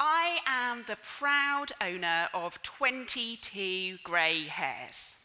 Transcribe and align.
I 0.00 0.40
am 0.46 0.84
the 0.88 0.96
proud 1.18 1.72
owner 1.80 2.28
of 2.34 2.60
22 2.62 3.98
grey 4.02 4.42
hairs. 4.42 5.18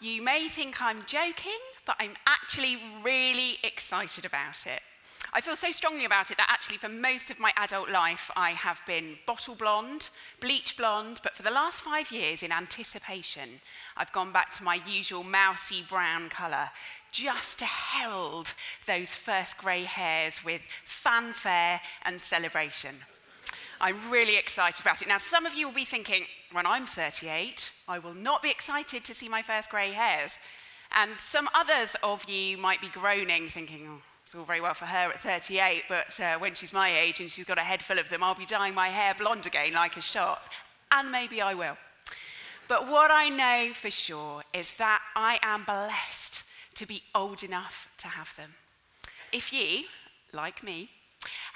You 0.00 0.22
may 0.22 0.46
think 0.48 0.80
I'm 0.80 1.04
joking, 1.06 1.58
but 1.84 1.96
I'm 1.98 2.14
actually 2.24 2.78
really 3.02 3.58
excited 3.64 4.24
about 4.24 4.64
it. 4.66 4.80
I 5.32 5.40
feel 5.40 5.56
so 5.56 5.72
strongly 5.72 6.04
about 6.04 6.30
it 6.30 6.36
that 6.36 6.48
actually, 6.48 6.76
for 6.76 6.88
most 6.88 7.30
of 7.30 7.40
my 7.40 7.52
adult 7.56 7.90
life, 7.90 8.30
I 8.36 8.50
have 8.52 8.80
been 8.86 9.18
bottle 9.26 9.56
blonde, 9.56 10.10
bleach 10.40 10.76
blonde, 10.76 11.18
but 11.24 11.34
for 11.34 11.42
the 11.42 11.50
last 11.50 11.80
five 11.80 12.12
years, 12.12 12.44
in 12.44 12.52
anticipation, 12.52 13.60
I've 13.96 14.12
gone 14.12 14.32
back 14.32 14.52
to 14.52 14.62
my 14.62 14.80
usual 14.88 15.24
mousy 15.24 15.82
brown 15.86 16.28
colour 16.28 16.70
just 17.10 17.58
to 17.58 17.64
herald 17.64 18.54
those 18.86 19.16
first 19.16 19.58
grey 19.58 19.82
hairs 19.82 20.44
with 20.44 20.62
fanfare 20.84 21.80
and 22.04 22.20
celebration. 22.20 23.00
I'm 23.80 24.10
really 24.10 24.36
excited 24.36 24.80
about 24.80 25.02
it. 25.02 25.08
Now, 25.08 25.18
some 25.18 25.46
of 25.46 25.54
you 25.54 25.66
will 25.66 25.74
be 25.74 25.84
thinking, 25.84 26.24
when 26.52 26.66
I'm 26.66 26.84
38, 26.84 27.70
I 27.86 27.98
will 27.98 28.14
not 28.14 28.42
be 28.42 28.50
excited 28.50 29.04
to 29.04 29.14
see 29.14 29.28
my 29.28 29.42
first 29.42 29.70
grey 29.70 29.92
hairs. 29.92 30.38
And 30.92 31.12
some 31.18 31.48
others 31.54 31.94
of 32.02 32.24
you 32.28 32.58
might 32.58 32.80
be 32.80 32.88
groaning, 32.88 33.48
thinking, 33.48 33.86
oh, 33.88 34.02
it's 34.24 34.34
all 34.34 34.44
very 34.44 34.60
well 34.60 34.74
for 34.74 34.86
her 34.86 35.10
at 35.10 35.20
38, 35.20 35.84
but 35.88 36.20
uh, 36.20 36.38
when 36.38 36.54
she's 36.54 36.72
my 36.72 36.94
age 36.98 37.20
and 37.20 37.30
she's 37.30 37.44
got 37.44 37.58
a 37.58 37.62
head 37.62 37.82
full 37.82 37.98
of 37.98 38.08
them, 38.08 38.22
I'll 38.22 38.34
be 38.34 38.46
dyeing 38.46 38.74
my 38.74 38.88
hair 38.88 39.14
blonde 39.16 39.46
again 39.46 39.74
like 39.74 39.96
a 39.96 40.02
shot. 40.02 40.42
And 40.90 41.12
maybe 41.12 41.40
I 41.40 41.54
will. 41.54 41.76
But 42.68 42.88
what 42.88 43.10
I 43.10 43.28
know 43.28 43.72
for 43.72 43.90
sure 43.90 44.42
is 44.52 44.74
that 44.78 45.00
I 45.16 45.38
am 45.42 45.64
blessed 45.64 46.42
to 46.74 46.86
be 46.86 47.02
old 47.14 47.42
enough 47.42 47.88
to 47.98 48.08
have 48.08 48.34
them. 48.36 48.54
If 49.32 49.52
you, 49.52 49.84
like 50.32 50.62
me, 50.62 50.90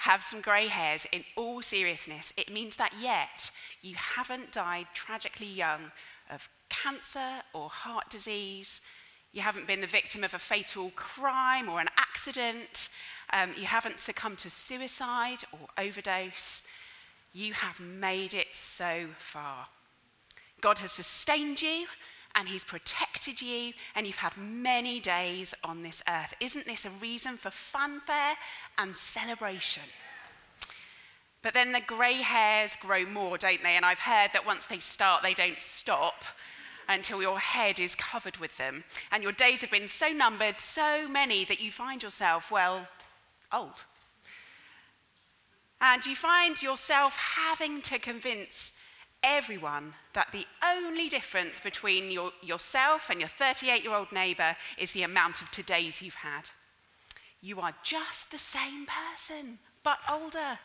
have 0.02 0.24
some 0.24 0.40
grey 0.40 0.66
hairs, 0.66 1.06
in 1.12 1.22
all 1.36 1.62
seriousness, 1.62 2.32
it 2.36 2.52
means 2.52 2.74
that 2.74 2.92
yet 3.00 3.52
you 3.82 3.94
haven't 3.94 4.50
died 4.50 4.86
tragically 4.94 5.46
young 5.46 5.92
of 6.28 6.48
cancer 6.68 7.42
or 7.54 7.68
heart 7.68 8.10
disease, 8.10 8.80
you 9.30 9.42
haven't 9.42 9.68
been 9.68 9.80
the 9.80 9.86
victim 9.86 10.24
of 10.24 10.34
a 10.34 10.40
fatal 10.40 10.90
crime 10.96 11.68
or 11.68 11.80
an 11.80 11.88
accident. 11.96 12.88
Um, 13.32 13.52
you 13.56 13.64
haven't 13.64 14.00
succumbed 14.00 14.38
to 14.38 14.50
suicide 14.50 15.44
or 15.52 15.68
overdose. 15.78 16.64
You 17.32 17.54
have 17.54 17.78
made 17.78 18.34
it 18.34 18.48
so 18.50 19.06
far. 19.18 19.68
God 20.60 20.78
has 20.78 20.90
sustained 20.90 21.62
you 21.62 21.86
and 22.34 22.48
He's 22.48 22.64
protected 22.64 23.40
you, 23.40 23.72
and 23.94 24.06
you've 24.06 24.16
had 24.16 24.36
many 24.36 25.00
days 25.00 25.54
on 25.62 25.82
this 25.82 26.02
earth. 26.08 26.34
Isn't 26.40 26.66
this 26.66 26.84
a 26.84 26.90
reason 26.90 27.36
for 27.36 27.50
fanfare 27.50 28.34
and 28.78 28.96
celebration? 28.96 29.84
But 31.42 31.54
then 31.54 31.72
the 31.72 31.80
grey 31.80 32.14
hairs 32.14 32.76
grow 32.80 33.04
more, 33.04 33.36
don't 33.36 33.62
they? 33.62 33.76
And 33.76 33.84
I've 33.84 33.98
heard 33.98 34.30
that 34.32 34.46
once 34.46 34.66
they 34.66 34.78
start, 34.78 35.22
they 35.22 35.34
don't 35.34 35.60
stop 35.60 36.24
until 36.88 37.20
your 37.20 37.38
head 37.38 37.80
is 37.80 37.94
covered 37.94 38.36
with 38.36 38.56
them. 38.56 38.84
And 39.10 39.22
your 39.22 39.32
days 39.32 39.60
have 39.60 39.70
been 39.70 39.88
so 39.88 40.08
numbered, 40.08 40.60
so 40.60 41.08
many, 41.08 41.44
that 41.46 41.60
you 41.60 41.72
find 41.72 42.02
yourself, 42.02 42.50
well, 42.50 42.86
old. 43.52 43.84
And 45.80 46.06
you 46.06 46.14
find 46.14 46.62
yourself 46.62 47.16
having 47.16 47.82
to 47.82 47.98
convince 47.98 48.72
everyone 49.22 49.94
that 50.14 50.28
the 50.32 50.46
only 50.64 51.08
difference 51.08 51.60
between 51.60 52.10
your, 52.10 52.32
yourself 52.42 53.10
and 53.10 53.20
your 53.20 53.28
38 53.28 53.82
year 53.82 53.94
old 53.94 54.12
neighbour 54.12 54.56
is 54.78 54.92
the 54.92 55.02
amount 55.02 55.40
of 55.40 55.50
todays 55.50 56.02
you've 56.02 56.14
had. 56.16 56.50
You 57.40 57.60
are 57.60 57.74
just 57.82 58.30
the 58.30 58.38
same 58.38 58.86
person, 58.86 59.58
but 59.82 59.98
older. 60.10 60.58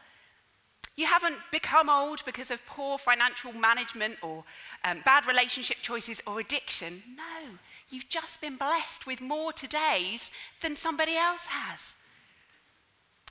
You 0.95 1.05
haven't 1.05 1.37
become 1.51 1.89
old 1.89 2.25
because 2.25 2.49
of 2.49 2.65
poor 2.65 2.97
financial 2.97 3.53
management 3.53 4.17
or 4.23 4.43
um, 4.83 5.01
bad 5.05 5.27
relationship 5.27 5.77
choices 5.81 6.21
or 6.25 6.39
addiction. 6.39 7.03
No, 7.15 7.57
you've 7.89 8.09
just 8.09 8.41
been 8.41 8.57
blessed 8.57 9.05
with 9.05 9.21
more 9.21 9.51
todays 9.51 10.31
than 10.61 10.75
somebody 10.75 11.15
else 11.15 11.45
has. 11.47 11.95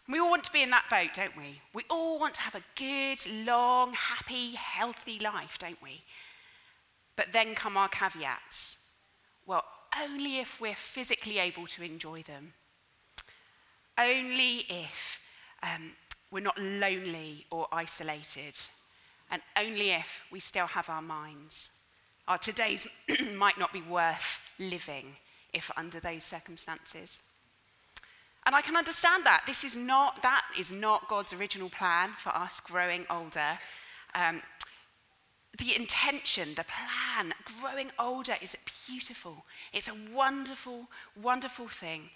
We 0.09 0.21
all 0.21 0.31
want 0.31 0.45
to 0.45 0.53
be 0.53 0.63
in 0.63 0.71
that 0.71 0.89
boat, 0.89 1.15
don't 1.15 1.37
we? 1.37 1.61
We 1.75 1.83
all 1.91 2.19
want 2.21 2.35
to 2.35 2.41
have 2.41 2.55
a 2.55 2.63
good, 2.77 3.27
long, 3.45 3.93
happy, 3.93 4.53
healthy 4.53 5.19
life, 5.19 5.59
don't 5.59 5.83
we? 5.83 6.05
But 7.17 7.33
then 7.33 7.55
come 7.55 7.77
our 7.77 7.89
caveats. 7.89 8.79
Well, 9.47 9.65
only 10.01 10.39
if 10.39 10.61
we're 10.61 10.77
physically 10.77 11.39
able 11.39 11.67
to 11.69 11.83
enjoy 11.83 12.23
them. 12.23 12.53
Only 13.99 14.59
if 14.69 15.21
um, 15.63 15.93
we're 16.31 16.41
not 16.41 16.59
lonely 16.59 17.47
or 17.51 17.67
isolated, 17.73 18.59
and 19.31 19.43
only 19.57 19.91
if 19.91 20.23
we 20.31 20.39
still 20.39 20.67
have 20.67 20.89
our 20.89 21.03
minds. 21.03 21.71
Our 22.29 22.39
todays 22.39 22.87
might 23.35 23.59
not 23.59 23.73
be 23.73 23.83
worth 23.83 24.41
living 24.59 25.17
if 25.53 25.71
under 25.77 25.99
those 25.99 26.23
circumstances. 26.23 27.23
And 28.47 28.55
I 28.55 28.63
can 28.63 28.77
understand 28.77 29.27
that. 29.27 29.43
This 29.47 29.65
is 29.65 29.77
not, 29.77 30.23
that 30.23 30.45
is 30.59 30.71
not 30.71 31.09
God's 31.09 31.33
original 31.33 31.69
plan 31.69 32.11
for 32.17 32.31
us 32.31 32.61
growing 32.61 33.05
older. 33.11 33.59
Um, 34.15 34.41
the 35.59 35.75
intention, 35.75 36.55
the 36.55 36.65
plan, 36.65 37.35
growing 37.61 37.91
older 37.99 38.37
is 38.41 38.57
beautiful. 38.87 39.45
It's 39.73 39.89
a 39.89 39.97
wonderful, 40.15 40.87
wonderful 41.21 41.67
thing. 41.67 42.11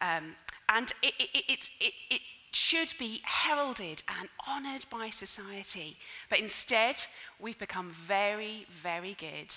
Um, 0.00 0.36
and 0.68 0.92
it, 1.02 1.14
it, 1.18 1.68
it, 1.80 1.92
it, 2.10 2.20
should 2.54 2.92
be 2.98 3.22
heralded 3.24 4.02
and 4.20 4.28
honoured 4.46 4.84
by 4.90 5.08
society. 5.08 5.96
But 6.28 6.38
instead, 6.38 6.96
we've 7.40 7.58
become 7.58 7.90
very, 7.90 8.66
very 8.68 9.16
good 9.18 9.54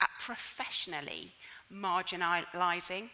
at 0.00 0.10
professionally 0.20 1.32
marginalising, 1.74 3.10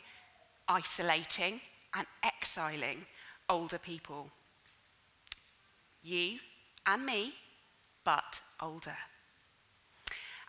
isolating, 0.68 1.62
and 1.94 2.06
exiling 2.52 3.06
older 3.48 3.78
people. 3.78 4.30
You 6.02 6.38
and 6.86 7.06
me, 7.06 7.34
but 8.04 8.40
older. 8.60 8.96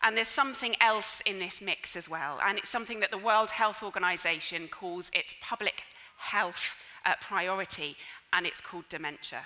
And 0.02 0.16
there's 0.16 0.28
something 0.28 0.74
else 0.80 1.22
in 1.24 1.38
this 1.38 1.62
mix 1.62 1.96
as 1.96 2.08
well, 2.08 2.40
and 2.44 2.58
it's 2.58 2.68
something 2.68 3.00
that 3.00 3.10
the 3.10 3.18
World 3.18 3.50
Health 3.50 3.82
Organization 3.82 4.68
calls 4.68 5.10
its 5.14 5.34
public 5.40 5.82
health 6.18 6.76
uh, 7.06 7.14
priority, 7.20 7.96
and 8.32 8.44
it's 8.46 8.60
called 8.60 8.88
dementia. 8.88 9.42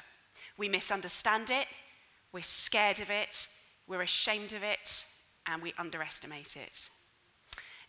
We 0.57 0.69
misunderstand 0.69 1.51
it, 1.51 1.67
we're 2.33 2.43
scared 2.43 3.01
of 3.01 3.11
it, 3.11 3.47
we're 3.87 4.03
ashamed 4.03 4.53
of 4.53 4.63
it, 4.65 5.05
and 5.47 5.63
we 5.63 5.75
underestimate 5.79 6.57
it. 6.57 6.89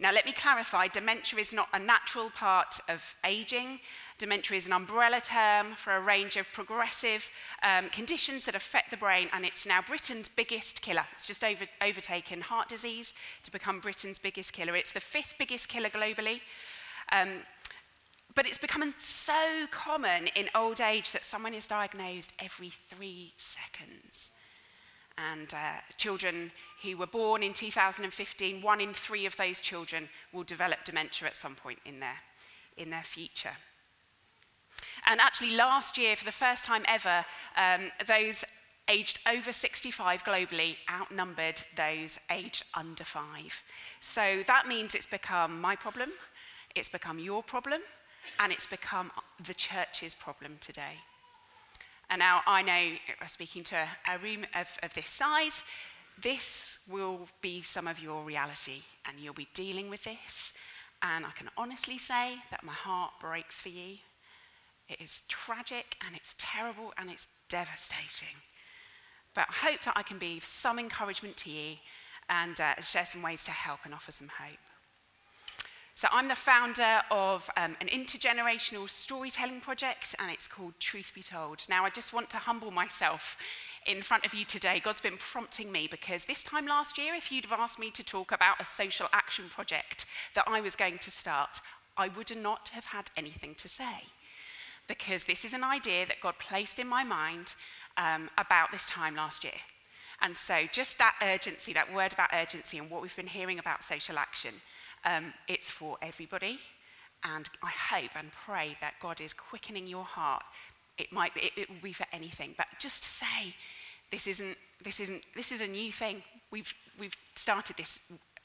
Now, 0.02 0.14
let 0.14 0.26
me 0.26 0.32
clarify 0.32 0.88
dementia 0.88 1.40
is 1.40 1.52
not 1.52 1.68
a 1.74 1.80
natural 1.80 2.30
part 2.30 2.80
of 2.88 3.16
aging. 3.26 3.82
Dementia 4.18 4.56
is 4.56 4.66
an 4.66 4.72
umbrella 4.72 5.20
term 5.20 5.76
for 5.76 5.94
a 5.94 6.00
range 6.00 6.38
of 6.38 6.46
progressive 6.54 7.30
um, 7.64 7.90
conditions 7.90 8.46
that 8.46 8.56
affect 8.56 8.92
the 8.92 8.98
brain, 8.98 9.28
and 9.34 9.44
it's 9.44 9.66
now 9.66 9.82
Britain's 9.86 10.30
biggest 10.30 10.82
killer. 10.82 11.04
It's 11.12 11.26
just 11.26 11.44
over, 11.44 11.66
overtaken 11.82 12.40
heart 12.40 12.70
disease 12.70 13.14
to 13.44 13.52
become 13.52 13.82
Britain's 13.82 14.20
biggest 14.20 14.54
killer. 14.54 14.78
It's 14.78 14.94
the 14.94 15.02
fifth 15.02 15.36
biggest 15.38 15.68
killer 15.68 15.90
globally. 15.90 16.40
Um, 17.12 17.40
but 18.36 18.46
it's 18.46 18.58
becoming 18.58 18.94
so 19.00 19.66
common 19.70 20.28
in 20.28 20.50
old 20.56 20.80
age 20.80 21.12
that 21.12 21.26
someone 21.26 21.54
is 21.54 21.66
diagnosed 21.66 22.32
every 22.40 22.70
three 22.70 23.34
seconds. 23.36 24.32
And 25.32 25.54
uh, 25.54 25.82
children 25.98 26.52
who 26.84 26.98
were 26.98 27.08
born 27.08 27.44
in 27.44 27.54
2015, 27.54 28.62
one 28.62 28.80
in 28.80 28.94
three 28.94 29.26
of 29.26 29.36
those 29.36 29.60
children 29.60 30.08
will 30.32 30.44
develop 30.44 30.86
dementia 30.86 31.28
at 31.28 31.36
some 31.36 31.56
point 31.56 31.80
in 31.86 32.00
their, 32.00 32.18
in 32.78 32.90
their 32.90 33.04
future. 33.04 33.58
And 35.06 35.20
actually, 35.20 35.56
last 35.56 35.98
year, 35.98 36.16
for 36.16 36.26
the 36.26 36.32
first 36.32 36.66
time 36.66 36.84
ever, 36.88 37.26
um, 37.58 37.92
those 38.08 38.46
aged 38.90 39.20
over 39.28 39.52
65 39.52 40.24
globally 40.24 40.78
outnumbered 40.90 41.64
those 41.76 42.20
aged 42.32 42.66
under 42.74 43.04
five. 43.04 43.62
So 44.02 44.44
that 44.48 44.68
means 44.68 44.96
it's 44.96 45.06
become 45.06 45.62
my 45.62 45.76
problem, 45.76 46.10
it's 46.76 46.90
become 46.90 47.20
your 47.20 47.44
problem, 47.44 47.82
and 48.40 48.52
it's 48.52 48.66
become 48.66 49.12
the 49.46 49.54
church's 49.54 50.16
problem 50.16 50.58
today. 50.60 50.98
And 52.10 52.20
now 52.20 52.42
I 52.48 52.62
know, 52.62 52.96
uh, 53.22 53.26
speaking 53.28 53.64
to 53.66 53.76
a 53.76 54.20
room 54.20 54.46
of, 54.56 54.68
of 54.82 54.94
this 54.94 55.10
size, 55.10 55.62
this 56.22 56.80
will 56.90 57.28
be 57.42 57.62
some 57.62 57.88
of 57.88 58.00
your 58.00 58.24
reality, 58.24 58.82
and 59.06 59.20
you'll 59.20 59.34
be 59.34 59.48
dealing 59.54 59.90
with 59.90 60.04
this. 60.04 60.54
And 61.02 61.26
I 61.26 61.32
can 61.32 61.50
honestly 61.58 61.98
say 61.98 62.36
that 62.52 62.64
my 62.64 62.74
heart 62.74 63.12
breaks 63.22 63.62
for 63.62 63.70
you. 63.70 63.98
It 64.90 65.00
is 65.00 65.22
tragic, 65.28 65.96
and 66.06 66.16
it's 66.16 66.36
terrible, 66.38 66.94
and 66.98 67.10
it's 67.10 67.28
devastating. 67.48 68.36
But 69.36 69.46
I 69.50 69.70
hope 69.70 69.84
that 69.86 69.94
I 69.96 70.04
can 70.04 70.18
be 70.18 70.40
some 70.44 70.80
encouragement 70.80 71.38
to 71.38 71.52
you 71.52 71.76
and 72.30 72.60
uh, 72.60 72.82
share 72.82 73.06
some 73.06 73.22
ways 73.22 73.44
to 73.44 73.52
help 73.52 73.82
and 73.86 73.94
offer 73.94 74.12
some 74.12 74.30
hope. 74.30 74.58
So, 76.00 76.08
I'm 76.14 76.30
the 76.30 76.36
founder 76.36 77.02
of 77.12 77.50
um, 77.58 77.76
an 77.82 77.90
intergenerational 77.90 78.90
storytelling 78.90 79.60
project, 79.60 80.16
and 80.18 80.32
it's 80.32 80.48
called 80.48 80.72
Truth 80.80 81.12
Be 81.14 81.22
Told. 81.22 81.64
Now, 81.68 81.84
I 81.84 81.90
just 81.90 82.14
want 82.14 82.30
to 82.30 82.38
humble 82.38 82.72
myself 82.72 83.36
in 83.86 84.02
front 84.02 84.26
of 84.26 84.34
you 84.34 84.46
today, 84.46 84.80
God's 84.80 85.02
been 85.02 85.18
prompting 85.18 85.70
me 85.70 85.90
because 85.92 86.24
this 86.24 86.42
time 86.42 86.66
last 86.66 86.98
year, 86.98 87.16
if 87.16 87.34
you'd 87.34 87.48
have 87.48 87.60
asked 87.60 87.80
me 87.80 87.92
to 87.92 88.02
talk 88.02 88.32
about 88.32 88.62
a 88.62 88.66
social 88.66 89.08
action 89.12 89.50
project 89.50 90.06
that 90.36 90.46
I 90.48 90.62
was 90.62 90.78
going 90.78 91.00
to 91.00 91.12
start, 91.12 91.60
I 91.98 92.08
would 92.08 92.34
not 92.34 92.70
have 92.70 92.86
had 92.86 93.12
anything 93.18 93.54
to 93.56 93.68
say. 93.68 94.06
Because 94.88 95.26
this 95.26 95.44
is 95.44 95.54
an 95.54 95.66
idea 95.66 96.06
that 96.06 96.22
God 96.22 96.36
placed 96.40 96.80
in 96.80 96.88
my 96.88 97.04
mind 97.04 97.56
um, 97.98 98.30
about 98.38 98.72
this 98.72 98.88
time 98.88 99.18
last 99.18 99.44
year. 99.44 99.60
And 100.22 100.36
so, 100.36 100.66
just 100.72 100.98
that 100.98 101.16
urgency, 101.22 101.72
that 101.74 101.94
word 101.94 102.12
about 102.12 102.30
urgency, 102.34 102.78
and 102.78 102.90
what 102.90 103.02
we've 103.02 103.16
been 103.16 103.28
hearing 103.28 103.60
about 103.60 103.84
social 103.84 104.18
action, 104.18 104.56
um, 105.06 105.34
it's 105.48 105.70
for 105.70 105.98
everybody. 106.02 106.60
And 107.24 107.50
I 107.62 107.70
hope 107.70 108.12
and 108.16 108.30
pray 108.32 108.78
that 108.82 108.94
God 109.02 109.20
is 109.20 109.34
quickening 109.34 109.88
your 109.88 110.06
heart. 110.06 110.44
It 110.98 111.12
might 111.12 111.34
be, 111.34 111.42
it, 111.42 111.54
it 111.58 111.70
will 111.70 111.82
be 111.82 111.94
for 111.94 112.06
anything, 112.14 112.56
but 112.58 112.68
just 112.80 113.04
to 113.04 113.10
say, 113.10 113.56
this 114.12 114.26
isn't, 114.26 114.58
this 114.84 115.00
isn't, 115.00 115.24
this 115.36 115.52
is 115.52 115.62
a 115.62 115.68
new 115.68 115.92
thing. 115.92 116.24
We've, 116.52 116.74
we've 116.98 117.16
started 117.36 117.78
this 117.78 118.00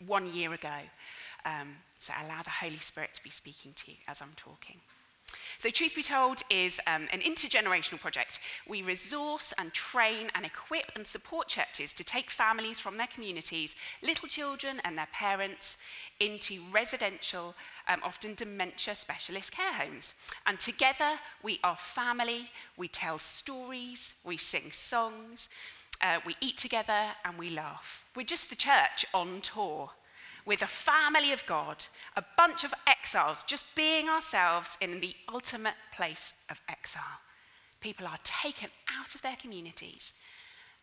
one 0.07 0.33
year 0.35 0.53
ago. 0.53 0.79
Um, 1.45 1.77
so 1.99 2.13
allow 2.25 2.43
the 2.43 2.51
Holy 2.51 2.79
Spirit 2.79 3.15
to 3.15 3.23
be 3.23 3.31
speaking 3.31 3.73
to 3.75 3.93
you 3.93 3.97
as 4.09 4.21
I'm 4.21 4.33
talking. 4.37 4.81
So, 5.59 5.71
Truth 5.71 5.95
Be 5.95 6.03
Told 6.03 6.43
is 6.51 6.81
um, 6.87 7.09
an 7.13 7.21
intergenerational 7.21 7.99
project. 7.99 8.41
We 8.69 8.83
resource 8.83 9.55
and 9.57 9.73
train 9.73 10.31
and 10.35 10.45
equip 10.45 10.93
and 10.95 11.07
support 11.07 11.49
churches 11.49 11.93
to 11.95 12.05
take 12.05 12.31
families 12.31 12.79
from 12.79 12.97
their 12.97 13.07
communities, 13.07 13.75
little 14.03 14.29
children 14.29 14.81
and 14.85 14.99
their 14.99 15.09
parents, 15.13 15.79
into 16.21 16.61
residential, 16.71 17.55
um, 17.89 18.01
often 18.03 18.35
dementia 18.35 18.95
specialist 18.95 19.53
care 19.53 19.73
homes. 19.73 20.15
And 20.47 20.61
together, 20.61 21.19
we 21.43 21.61
are 21.65 21.77
family, 21.77 22.51
we 22.77 22.89
tell 22.89 23.19
stories, 23.19 24.15
we 24.25 24.37
sing 24.37 24.71
songs, 24.71 25.49
uh, 26.03 26.19
we 26.27 26.37
eat 26.41 26.59
together, 26.59 27.13
and 27.25 27.39
we 27.39 27.49
laugh. 27.49 28.05
We're 28.15 28.25
just 28.25 28.51
the 28.51 28.57
church 28.57 29.07
on 29.15 29.41
tour 29.41 29.91
with 30.47 30.63
a 30.63 30.67
family 30.67 31.33
of 31.33 31.45
God, 31.47 31.85
a 32.17 32.25
bunch 32.37 32.65
of 32.65 32.75
exiles, 32.87 33.45
just 33.47 33.65
being 33.75 34.09
ourselves 34.09 34.77
in 34.81 35.01
the 35.01 35.15
ultimate 35.33 35.75
place 35.95 36.35
of 36.51 36.61
exile. 36.69 37.03
People 37.81 38.07
are 38.07 38.19
taken 38.25 38.69
out 38.99 39.15
of 39.15 39.23
their 39.23 39.37
communities. 39.37 40.13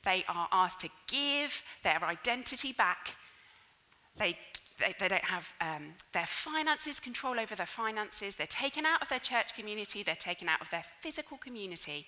They 0.04 0.24
are 0.28 0.48
asked 0.52 0.82
to 0.82 0.90
give 1.08 1.62
their 1.84 2.04
identity 2.04 2.74
back. 2.74 3.16
They, 4.18 4.38
they, 4.80 4.96
they 5.00 5.08
don't 5.08 5.24
have 5.24 5.54
um, 5.62 5.94
their 6.12 6.26
finances, 6.26 7.00
control 7.00 7.40
over 7.40 7.56
their 7.56 7.66
finances. 7.66 8.36
They're 8.36 8.48
taken 8.48 8.86
out 8.86 9.02
of 9.02 9.10
their 9.10 9.20
church 9.20 9.56
community. 9.56 10.04
They're 10.04 10.16
taken 10.16 10.50
out 10.50 10.62
of 10.62 10.70
their 10.70 10.86
physical 11.02 11.38
community. 11.38 12.08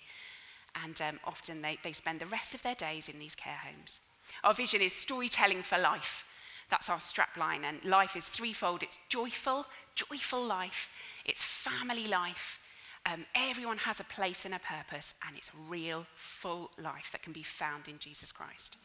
And 0.82 1.00
um, 1.00 1.20
often 1.24 1.62
they, 1.62 1.78
they 1.84 1.92
spend 1.92 2.20
the 2.20 2.26
rest 2.26 2.54
of 2.54 2.62
their 2.62 2.74
days 2.74 3.08
in 3.08 3.18
these 3.20 3.36
care 3.36 3.58
homes. 3.64 4.00
Our 4.42 4.54
vision 4.54 4.80
is 4.80 4.92
storytelling 4.92 5.62
for 5.62 5.78
life. 5.78 6.24
That's 6.70 6.88
our 6.88 6.98
strapline. 6.98 7.64
And 7.64 7.84
life 7.84 8.16
is 8.16 8.28
threefold 8.28 8.82
it's 8.82 8.98
joyful, 9.08 9.66
joyful 9.94 10.44
life, 10.44 10.90
it's 11.24 11.42
family 11.42 12.06
life. 12.06 12.58
Um, 13.06 13.26
everyone 13.34 13.78
has 13.78 14.00
a 14.00 14.04
place 14.04 14.46
and 14.46 14.54
a 14.54 14.58
purpose, 14.58 15.14
and 15.26 15.36
it's 15.36 15.50
a 15.50 15.70
real, 15.70 16.06
full 16.14 16.70
life 16.82 17.10
that 17.12 17.22
can 17.22 17.34
be 17.34 17.42
found 17.42 17.86
in 17.86 17.98
Jesus 17.98 18.32
Christ. 18.32 18.78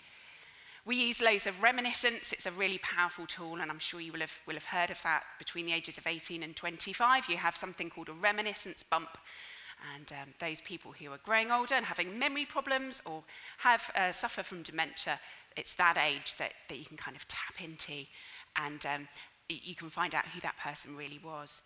We 0.86 0.98
use 0.98 1.22
loads 1.22 1.48
of 1.48 1.62
reminiscence. 1.62 2.34
It's 2.34 2.46
a 2.46 2.52
really 2.52 2.80
powerful 2.80 3.26
tool, 3.28 3.62
and 3.62 3.72
I'm 3.72 3.80
sure 3.80 4.02
you 4.02 4.12
will 4.12 4.22
have, 4.22 4.42
will 4.46 4.56
have 4.56 4.66
heard 4.66 4.90
of 4.90 5.02
that 5.04 5.24
between 5.38 5.66
the 5.66 5.74
ages 5.74 5.98
of 5.98 6.08
18 6.08 6.44
and 6.44 6.56
25. 6.56 7.30
You 7.30 7.38
have 7.38 7.56
something 7.56 7.90
called 7.90 8.10
a 8.10 8.14
reminiscence 8.14 8.84
bump. 8.84 9.18
And 9.96 10.12
um, 10.12 10.34
those 10.40 10.60
people 10.60 10.92
who 10.92 11.12
are 11.12 11.20
growing 11.20 11.52
older 11.52 11.75
and 11.75 11.86
having 11.86 12.20
memory 12.20 12.46
problems 12.46 13.02
or 13.06 13.24
have 13.60 13.90
uh, 13.96 14.12
suffer 14.12 14.44
from 14.44 14.62
dementia 14.64 15.20
it's 15.60 15.76
that 15.76 15.98
age 15.98 16.36
that, 16.38 16.54
that 16.70 16.78
you 16.78 16.86
can 16.86 16.98
kind 16.98 17.16
of 17.16 17.28
tap 17.28 17.64
into 17.64 18.06
and 18.56 18.86
um, 18.86 19.08
you 19.50 19.76
can 19.76 19.90
find 19.90 20.16
out 20.16 20.26
who 20.28 20.40
that 20.42 20.58
person 20.58 20.96
really 20.96 21.20
was. 21.24 21.62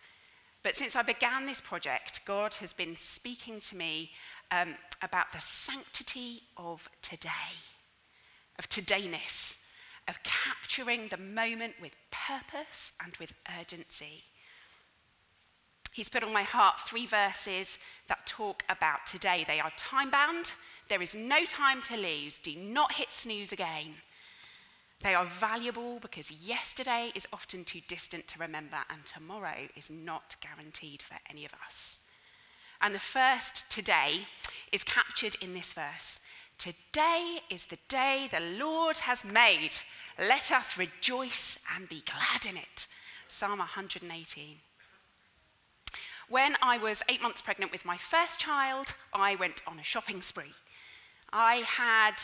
But 0.63 0.75
since 0.75 0.95
I 0.95 1.01
began 1.01 1.45
this 1.45 1.61
project, 1.61 2.21
God 2.25 2.53
has 2.55 2.73
been 2.73 2.95
speaking 2.95 3.59
to 3.61 3.75
me 3.75 4.11
um, 4.51 4.75
about 5.01 5.31
the 5.33 5.39
sanctity 5.39 6.43
of 6.55 6.89
today, 7.01 7.29
of 8.57 8.69
todayness, 8.69 9.57
of 10.07 10.17
capturing 10.23 11.09
the 11.09 11.17
moment 11.17 11.73
with 11.81 11.91
purpose 12.11 12.93
and 13.03 13.15
with 13.17 13.33
urgency. 13.59 14.23
He's 15.91 16.09
put 16.09 16.23
on 16.23 16.33
my 16.33 16.43
heart 16.43 16.79
three 16.79 17.05
verses 17.05 17.77
that 18.07 18.25
talk 18.25 18.63
about 18.67 19.05
today. 19.05 19.43
They 19.45 19.59
are 19.59 19.71
time 19.77 20.09
bound, 20.09 20.53
there 20.93 21.01
is 21.01 21.15
no 21.15 21.43
time 21.43 21.81
to 21.81 21.97
lose. 21.97 22.37
Do 22.37 22.55
not 22.55 22.93
hit 22.93 23.11
snooze 23.11 23.51
again. 23.51 23.95
They 25.01 25.15
are 25.15 25.25
valuable 25.25 25.97
because 25.99 26.29
yesterday 26.29 27.11
is 27.15 27.25
often 27.33 27.65
too 27.65 27.81
distant 27.87 28.27
to 28.27 28.37
remember, 28.37 28.77
and 28.91 28.99
tomorrow 29.03 29.69
is 29.75 29.89
not 29.89 30.35
guaranteed 30.39 31.01
for 31.01 31.15
any 31.27 31.45
of 31.45 31.53
us. 31.65 31.97
And 32.79 32.93
the 32.93 32.99
first 32.99 33.65
today 33.71 34.27
is 34.71 34.83
captured 34.83 35.35
in 35.41 35.55
this 35.55 35.73
verse 35.73 36.19
Today 36.59 37.39
is 37.49 37.65
the 37.65 37.79
day 37.87 38.29
the 38.31 38.63
Lord 38.63 38.99
has 38.99 39.25
made. 39.25 39.71
Let 40.19 40.51
us 40.51 40.77
rejoice 40.77 41.57
and 41.75 41.89
be 41.89 42.03
glad 42.05 42.45
in 42.47 42.55
it. 42.55 42.85
Psalm 43.27 43.57
118. 43.57 44.57
When 46.29 46.55
I 46.61 46.77
was 46.77 47.01
eight 47.09 47.23
months 47.23 47.41
pregnant 47.41 47.71
with 47.71 47.83
my 47.83 47.97
first 47.97 48.39
child, 48.39 48.93
I 49.11 49.33
went 49.33 49.63
on 49.65 49.79
a 49.79 49.83
shopping 49.83 50.21
spree. 50.21 50.53
I 51.33 51.63
had 51.65 52.21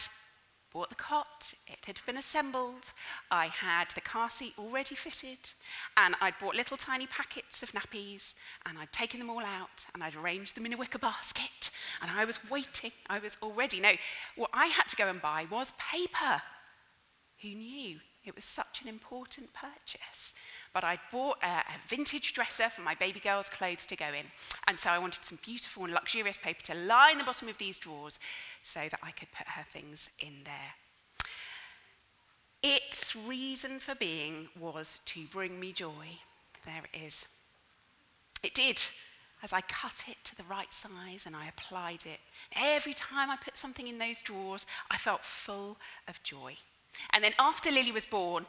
bought 0.72 0.90
the 0.90 0.96
cot, 0.96 1.52
it 1.66 1.80
had 1.86 2.00
been 2.06 2.18
assembled, 2.18 2.94
I 3.32 3.48
had 3.48 3.90
the 3.96 4.02
car 4.02 4.30
seat 4.30 4.54
already 4.60 4.94
fitted, 4.94 5.50
and 5.98 6.16
I'd 6.22 6.38
bought 6.40 6.56
little 6.56 6.78
tiny 6.78 7.08
packets 7.08 7.64
of 7.64 7.72
nappies, 7.72 8.36
and 8.68 8.78
I'd 8.78 8.92
taken 8.92 9.20
them 9.20 9.32
all 9.32 9.44
out, 9.44 9.88
and 9.96 10.04
I'd 10.04 10.14
arranged 10.14 10.56
them 10.56 10.68
in 10.68 10.74
a 10.74 10.78
wicker 10.78 11.00
basket, 11.00 11.72
and 12.04 12.12
I 12.12 12.24
was 12.24 12.40
waiting, 12.52 12.92
I 13.10 13.18
was 13.18 13.36
all 13.42 13.52
ready. 13.52 13.80
No, 13.80 13.94
what 14.36 14.52
I 14.54 14.68
had 14.68 14.88
to 14.90 14.96
go 14.96 15.08
and 15.08 15.20
buy 15.20 15.48
was 15.50 15.74
paper. 15.92 16.44
Who 17.42 17.50
knew? 17.50 18.00
It 18.30 18.36
was 18.36 18.46
such 18.46 18.84
an 18.84 18.88
important 18.88 19.50
purchase. 19.54 20.36
But 20.72 20.84
I'd 20.84 21.00
bought 21.12 21.40
a, 21.42 21.48
a, 21.48 21.88
vintage 21.88 22.34
dresser 22.34 22.70
for 22.70 22.82
my 22.82 22.94
baby 22.94 23.20
girl's 23.20 23.50
clothes 23.50 23.88
to 23.88 23.96
go 23.96 24.06
in. 24.06 24.26
And 24.68 24.78
so 24.78 24.92
I 24.92 25.00
wanted 25.00 25.26
some 25.26 25.40
beautiful 25.44 25.86
and 25.86 25.94
luxurious 25.96 26.38
paper 26.38 26.62
to 26.66 26.76
line 26.76 27.18
the 27.18 27.24
bottom 27.24 27.48
of 27.50 27.58
these 27.58 27.80
drawers 27.80 28.20
so 28.62 28.82
that 28.82 29.00
I 29.02 29.10
could 29.10 29.30
put 29.36 29.48
her 29.48 29.64
things 29.64 30.12
in 30.20 30.44
there. 30.46 30.76
Its 32.62 33.16
reason 33.16 33.80
for 33.80 33.96
being 33.96 34.50
was 34.60 35.00
to 35.06 35.26
bring 35.26 35.60
me 35.60 35.72
joy. 35.72 36.20
There 36.66 36.84
it 36.94 37.04
is. 37.04 37.28
It 38.44 38.54
did 38.54 38.80
as 39.42 39.54
I 39.54 39.62
cut 39.62 40.04
it 40.08 40.18
to 40.26 40.36
the 40.36 40.44
right 40.44 40.72
size 40.72 41.26
and 41.26 41.36
I 41.36 41.48
applied 41.48 42.06
it. 42.06 42.20
Every 42.56 42.94
time 42.94 43.32
I 43.32 43.38
put 43.38 43.58
something 43.58 43.88
in 43.88 43.98
those 43.98 44.22
drawers, 44.22 44.68
I 44.92 44.98
felt 44.98 45.26
full 45.26 45.78
of 46.08 46.22
joy. 46.22 46.58
And 47.12 47.24
then 47.24 47.34
after 47.40 47.72
Lily 47.72 47.92
was 47.92 48.06
born, 48.06 48.46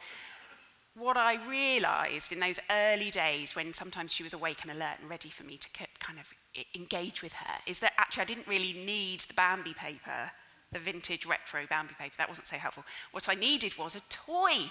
what 0.94 1.16
I 1.16 1.34
realized 1.46 2.32
in 2.32 2.40
those 2.40 2.58
early 2.70 3.10
days 3.10 3.54
when 3.54 3.72
sometimes 3.72 4.12
she 4.12 4.22
was 4.22 4.32
awake 4.32 4.58
and 4.62 4.70
alert 4.70 4.98
and 5.00 5.08
ready 5.08 5.30
for 5.30 5.44
me 5.44 5.56
to 5.56 5.68
kind 5.98 6.18
of 6.18 6.32
engage 6.74 7.22
with 7.22 7.32
her 7.32 7.54
is 7.66 7.78
that 7.78 7.92
actually 7.96 8.22
I 8.22 8.26
didn't 8.26 8.48
really 8.48 8.72
need 8.72 9.20
the 9.20 9.34
Bambi 9.34 9.74
paper, 9.74 10.30
the 10.72 10.78
vintage 10.78 11.26
retro 11.26 11.66
Bambi 11.68 11.94
paper. 11.98 12.14
That 12.18 12.28
wasn't 12.28 12.48
so 12.48 12.56
helpful. 12.56 12.84
What 13.12 13.28
I 13.28 13.34
needed 13.34 13.78
was 13.78 13.94
a 13.94 14.00
toy 14.08 14.70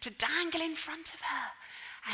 to 0.00 0.10
dangle 0.10 0.62
in 0.62 0.74
front 0.74 1.12
of 1.12 1.20
her. 1.20 1.50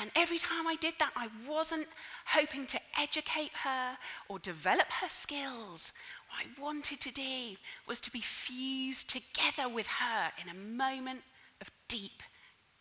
And 0.00 0.10
every 0.16 0.38
time 0.38 0.66
I 0.66 0.76
did 0.76 0.94
that, 0.98 1.12
I 1.14 1.28
wasn't 1.48 1.86
hoping 2.26 2.66
to 2.66 2.80
educate 2.98 3.52
her 3.62 3.96
or 4.28 4.38
develop 4.38 4.90
her 5.00 5.08
skills. 5.08 5.92
What 6.28 6.44
I 6.44 6.60
wanted 6.60 7.00
to 7.00 7.12
do 7.12 7.56
was 7.86 8.00
to 8.00 8.10
be 8.10 8.20
fused 8.20 9.08
together 9.08 9.68
with 9.68 9.86
her 9.86 10.32
in 10.42 10.48
a 10.48 10.54
moment 10.54 11.20
of 11.60 11.70
deep 11.88 12.22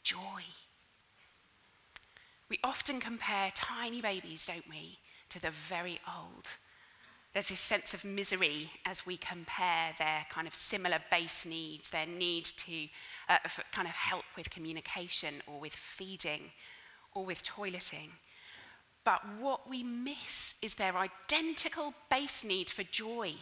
joy. 0.04 0.44
We 2.50 2.60
often 2.64 3.00
compare 3.00 3.52
tiny 3.56 4.02
babies, 4.02 4.46
don't 4.46 4.70
we, 4.70 5.00
to 5.30 5.42
the 5.42 5.52
very 5.52 6.00
old. 6.08 6.48
There's 7.34 7.50
this 7.50 7.60
sense 7.60 7.94
of 7.94 8.06
misery 8.06 8.70
as 8.86 9.06
we 9.06 9.18
compare 9.18 9.94
their 10.00 10.26
kind 10.30 10.48
of 10.48 10.56
similar 10.56 11.00
base 11.12 11.46
needs, 11.46 11.90
their 11.90 12.06
need 12.06 12.46
to 12.46 12.88
uh, 13.28 13.40
kind 13.74 13.88
of 13.88 13.94
help 13.94 14.24
with 14.38 14.50
communication 14.50 15.42
or 15.46 15.60
with 15.60 15.74
feeding 15.74 16.52
or 17.15 17.25
with 17.25 17.43
toileting. 17.43 18.10
But 19.03 19.22
what 19.39 19.67
we 19.69 19.84
miss 19.84 20.55
is 20.62 20.75
their 20.75 20.95
identical 20.98 21.93
base 22.12 22.43
need 22.43 22.69
for 22.69 22.84
joy. 22.84 23.34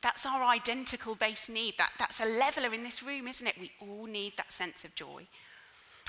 That's 0.00 0.26
our 0.26 0.42
identical 0.42 1.14
base 1.14 1.48
need. 1.48 1.74
That, 1.78 1.90
that's 1.98 2.20
a 2.20 2.24
leveler 2.24 2.72
in 2.72 2.82
this 2.82 3.02
room, 3.02 3.28
isn't 3.28 3.46
it? 3.46 3.56
We 3.60 3.70
all 3.80 4.06
need 4.06 4.32
that 4.36 4.52
sense 4.52 4.84
of 4.84 4.94
joy. 4.94 5.26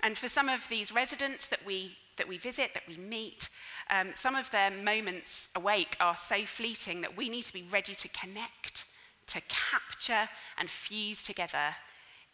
And 0.02 0.18
for 0.18 0.28
some 0.28 0.50
of 0.50 0.68
these 0.70 0.92
residents 0.92 1.46
that 1.48 1.66
we, 1.66 1.98
that 2.18 2.28
we 2.28 2.38
visit, 2.38 2.74
that 2.74 2.88
we 2.88 2.98
meet, 2.98 3.50
um, 3.90 4.10
some 4.14 4.36
of 4.36 4.50
their 4.52 4.72
moments 4.72 5.50
awake 5.56 5.98
are 6.00 6.16
so 6.16 6.46
fleeting 6.46 7.02
that 7.02 7.18
we 7.18 7.30
need 7.30 7.44
to 7.44 7.54
be 7.54 7.64
ready 7.64 7.94
to 7.96 8.08
connect 8.10 8.86
to 9.30 9.42
capture 9.48 10.30
and 10.58 10.70
fuse 10.70 11.24
together 11.24 11.76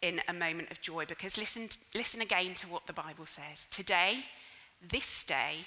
in 0.02 0.20
a 0.28 0.32
moment 0.32 0.70
of 0.70 0.80
joy. 0.80 1.04
Because 1.06 1.38
listen, 1.38 1.68
listen 1.94 2.20
again 2.20 2.54
to 2.56 2.68
what 2.68 2.86
the 2.86 2.92
Bible 2.92 3.26
says. 3.26 3.66
Today, 3.70 4.24
this 4.80 5.24
day, 5.24 5.66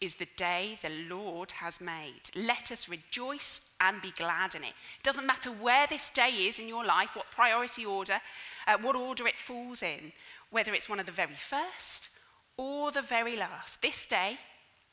is 0.00 0.14
the 0.14 0.28
day 0.36 0.78
the 0.82 1.14
Lord 1.14 1.50
has 1.50 1.80
made. 1.80 2.30
Let 2.34 2.70
us 2.70 2.88
rejoice 2.88 3.60
and 3.80 4.00
be 4.00 4.12
glad 4.12 4.54
in 4.54 4.62
it. 4.62 4.74
It 4.98 5.02
doesn't 5.02 5.26
matter 5.26 5.50
where 5.50 5.86
this 5.86 6.10
day 6.10 6.30
is 6.30 6.58
in 6.58 6.68
your 6.68 6.84
life, 6.84 7.10
what 7.14 7.30
priority 7.30 7.84
order, 7.84 8.20
uh, 8.66 8.78
what 8.80 8.94
order 8.94 9.26
it 9.26 9.36
falls 9.36 9.82
in, 9.82 10.12
whether 10.50 10.72
it's 10.72 10.88
one 10.88 11.00
of 11.00 11.06
the 11.06 11.12
very 11.12 11.34
first 11.34 12.10
or 12.56 12.92
the 12.92 13.02
very 13.02 13.36
last. 13.36 13.82
This 13.82 14.06
day, 14.06 14.38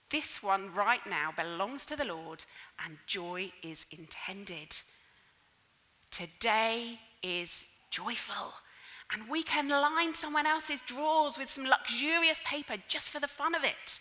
this 0.09 0.41
one 0.41 0.73
right 0.73 1.05
now 1.07 1.31
belongs 1.35 1.85
to 1.87 1.95
the 1.95 2.05
Lord, 2.05 2.45
and 2.83 2.97
joy 3.05 3.51
is 3.61 3.85
intended. 3.91 4.77
Today 6.09 6.99
is 7.21 7.65
joyful. 7.91 8.53
And 9.11 9.29
we 9.29 9.43
can 9.43 9.69
line 9.69 10.15
someone 10.15 10.47
else's 10.47 10.81
drawers 10.81 11.37
with 11.37 11.49
some 11.49 11.65
luxurious 11.65 12.39
paper 12.43 12.75
just 12.87 13.09
for 13.09 13.19
the 13.19 13.27
fun 13.27 13.55
of 13.55 13.63
it. 13.63 13.99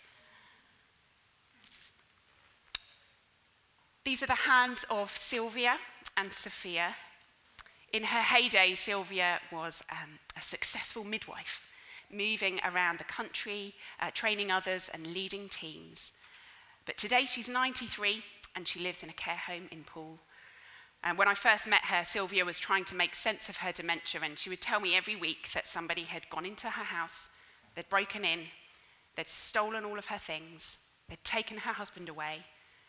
These 4.03 4.21
are 4.21 4.27
the 4.27 4.33
hands 4.33 4.85
of 4.89 5.15
Sylvia 5.15 5.77
and 6.15 6.31
Sophia. 6.31 6.95
In 7.91 8.03
her 8.03 8.21
heyday, 8.21 8.73
Sylvia 8.73 9.39
was 9.51 9.81
um, 9.91 10.19
a 10.37 10.41
successful 10.41 11.03
midwife, 11.03 11.63
moving 12.11 12.59
around 12.63 12.99
the 12.99 13.05
country, 13.05 13.73
uh, 13.99 14.11
training 14.11 14.51
others, 14.51 14.89
and 14.93 15.07
leading 15.07 15.49
teams. 15.49 16.11
But 16.85 16.97
today 16.97 17.25
she's 17.25 17.49
93 17.49 18.23
and 18.55 18.67
she 18.67 18.79
lives 18.79 19.01
in 19.01 19.09
a 19.09 19.13
care 19.13 19.37
home 19.37 19.67
in 19.71 19.83
Poole. 19.83 20.19
And 21.05 21.19
when 21.19 21.27
I 21.27 21.35
first 21.35 21.67
met 21.67 21.85
her, 21.85 22.03
Sylvia 22.03 22.43
was 22.43 22.57
trying 22.57 22.83
to 22.85 22.95
make 22.95 23.13
sense 23.13 23.47
of 23.47 23.57
her 23.57 23.71
dementia, 23.71 24.21
and 24.23 24.39
she 24.39 24.49
would 24.49 24.59
tell 24.59 24.79
me 24.79 24.95
every 24.95 25.15
week 25.15 25.51
that 25.53 25.67
somebody 25.67 26.01
had 26.01 26.27
gone 26.31 26.47
into 26.47 26.67
her 26.67 26.83
house, 26.83 27.29
they'd 27.75 27.87
broken 27.89 28.25
in, 28.25 28.39
they'd 29.15 29.27
stolen 29.27 29.85
all 29.85 29.99
of 29.99 30.07
her 30.07 30.17
things, 30.17 30.79
they'd 31.07 31.23
taken 31.23 31.57
her 31.57 31.73
husband 31.73 32.09
away, 32.09 32.39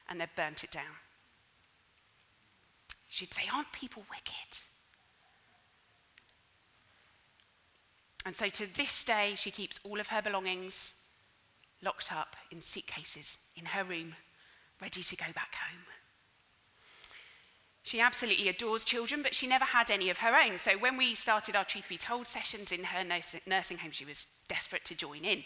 and 0.09 0.19
they'd 0.19 0.35
burnt 0.35 0.65
it 0.65 0.71
down. 0.71 0.97
She'd 3.07 3.35
say, 3.35 3.43
Aren't 3.55 3.71
people 3.73 4.03
wicked? 4.11 4.63
And 8.25 8.35
so 8.35 8.49
to 8.49 8.67
this 8.75 9.05
day, 9.05 9.35
she 9.37 9.51
keeps 9.51 9.79
all 9.85 10.01
of 10.01 10.09
her 10.09 10.23
belongings 10.23 10.95
locked 11.83 12.11
up 12.11 12.35
in 12.51 12.63
suitcases 12.63 13.39
in 13.55 13.67
her 13.67 13.85
room, 13.85 14.15
ready 14.81 15.03
to 15.03 15.17
go 15.17 15.27
back 15.35 15.55
home. 15.55 15.85
She 17.87 18.01
absolutely 18.01 18.49
adores 18.49 18.83
children, 18.83 19.23
but 19.23 19.33
she 19.33 19.47
never 19.47 19.65
had 19.65 19.93
any 19.93 20.11
of 20.11 20.19
her 20.19 20.37
own. 20.37 20.59
So 20.59 20.77
when 20.77 20.97
we 20.97 21.15
started 21.15 21.55
our 21.55 21.65
Truth 21.65 21.85
Be 21.89 21.97
Told 21.97 22.27
sessions 22.27 22.73
in 22.73 22.83
her 22.83 23.05
nursing 23.05 23.79
home, 23.79 23.93
she 23.93 24.05
was 24.05 24.27
desperate 24.49 24.85
to 24.87 24.97
join 24.97 25.25
in. 25.25 25.45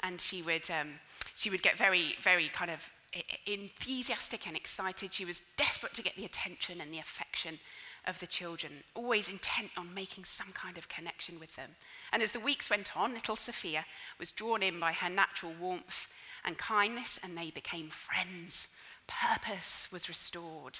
And 0.00 0.18
she 0.18 0.40
would, 0.40 0.70
um, 0.70 0.94
she 1.34 1.50
would 1.50 1.62
get 1.62 1.76
very, 1.76 2.16
very 2.22 2.48
kind 2.48 2.70
of 2.70 2.88
e-, 3.14 3.20
e-, 3.46 3.52
enthusiastic 3.52 4.46
and 4.46 4.56
excited. 4.56 5.12
She 5.12 5.26
was 5.26 5.42
desperate 5.58 5.92
to 5.92 6.02
get 6.02 6.16
the 6.16 6.24
attention 6.24 6.80
and 6.80 6.90
the 6.90 6.98
affection 6.98 7.58
of 8.06 8.18
the 8.20 8.26
children, 8.26 8.72
always 8.94 9.28
intent 9.28 9.68
on 9.76 9.92
making 9.92 10.24
some 10.24 10.52
kind 10.54 10.78
of 10.78 10.88
connection 10.88 11.38
with 11.38 11.54
them. 11.56 11.72
And 12.10 12.22
as 12.22 12.32
the 12.32 12.40
weeks 12.40 12.70
went 12.70 12.96
on, 12.96 13.12
little 13.12 13.36
Sophia 13.36 13.84
was 14.18 14.32
drawn 14.32 14.62
in 14.62 14.80
by 14.80 14.92
her 14.92 15.10
natural 15.10 15.52
warmth 15.60 16.08
and 16.42 16.56
kindness, 16.56 17.20
and 17.22 17.36
they 17.36 17.50
became 17.50 17.90
friends. 17.90 18.68
Purpose 19.06 19.88
was 19.92 20.08
restored. 20.08 20.78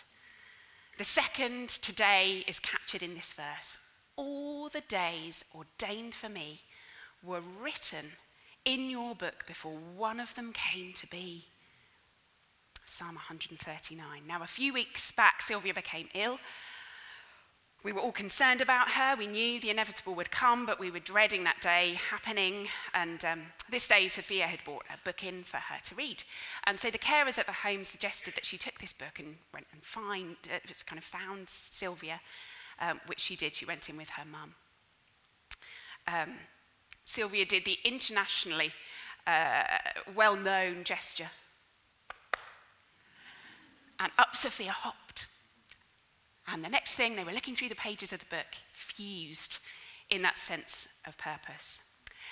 The 1.03 1.07
second 1.07 1.69
today 1.69 2.45
is 2.47 2.61
captured 2.61 3.03
in 3.03 3.17
this 3.17 3.33
verse. 3.33 3.77
All 4.15 4.69
the 4.69 4.83
days 4.83 5.45
ordained 5.53 6.15
for 6.15 6.29
me 6.29 6.61
were 7.25 7.41
written 7.41 8.13
in 8.65 8.89
your 8.89 9.17
book 9.17 9.45
before 9.49 9.75
one 9.97 10.21
of 10.21 10.33
them 10.37 10.53
came 10.53 10.93
to 10.93 11.09
be. 11.09 11.47
Psalm 12.87 13.17
139. 13.17 14.23
Now, 14.29 14.45
a 14.45 14.47
few 14.47 14.73
weeks 14.73 15.11
back, 15.11 15.43
Sylvia 15.43 15.75
became 15.75 16.07
ill. 16.15 16.39
We 17.85 17.93
were 17.93 18.01
all 18.01 18.13
concerned 18.13 18.61
about 18.61 18.91
her. 18.91 19.17
We 19.17 19.27
knew 19.27 19.59
the 19.59 19.71
inevitable 19.71 20.15
would 20.15 20.31
come, 20.31 20.65
but 20.67 20.79
we 20.79 20.91
were 20.91 21.01
dreading 21.01 21.43
that 21.45 21.61
day 21.61 21.99
happening. 22.11 22.69
And 22.95 23.25
um, 23.25 23.43
this 23.71 23.89
day, 23.89 24.07
Sophia 24.07 24.47
had 24.47 24.63
brought 24.65 24.85
a 24.89 25.05
book 25.05 25.25
in 25.25 25.43
for 25.43 25.57
her 25.57 25.81
to 25.85 25.95
read. 25.97 26.23
And 26.65 26.79
so 26.79 26.91
the 26.91 26.99
carers 26.99 27.39
at 27.39 27.47
the 27.47 27.53
home 27.53 27.83
suggested 27.85 28.37
that 28.37 28.47
she 28.47 28.57
took 28.57 28.79
this 28.79 28.93
book 28.93 29.19
and 29.19 29.37
went 29.53 29.67
and 29.73 29.83
find, 29.83 30.37
uh, 30.53 30.59
kind 30.87 30.99
of 30.99 31.05
found 31.05 31.49
Sylvia, 31.49 32.21
um, 32.81 33.01
which 33.07 33.21
she 33.21 33.35
did. 33.35 33.53
She 33.53 33.65
went 33.65 33.89
in 33.89 33.97
with 33.97 34.11
her 34.11 34.25
mum. 34.25 34.55
Um, 36.07 36.35
Sylvia 37.05 37.45
did 37.45 37.65
the 37.65 37.79
internationally 37.85 38.73
uh, 39.27 39.65
well 40.15 40.37
known 40.37 40.85
gesture 40.85 41.31
and 43.99 44.13
up 44.19 44.35
Sophia 44.35 44.73
hopped. 44.73 45.27
And 46.53 46.65
the 46.65 46.69
next 46.69 46.95
thing, 46.95 47.17
they 47.17 47.25
were 47.25 47.33
looking 47.33 47.55
through 47.55 47.71
the 47.71 47.75
pages 47.75 48.13
of 48.13 48.21
the 48.21 48.27
book, 48.27 48.47
fused 48.73 49.59
in 50.11 50.23
that 50.23 50.39
sense 50.39 50.87
of 51.07 51.17
purpose. 51.17 51.81